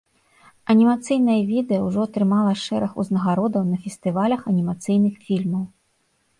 [0.73, 5.63] Анімацыйнае відэа ўжо атрымала шэраг узнагародаў на фестывалях анімацыйных фільмаў.